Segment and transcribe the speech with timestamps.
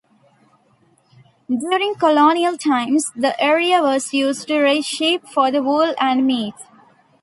[1.47, 6.55] During colonial times the area was used to raise sheep for wool and meat.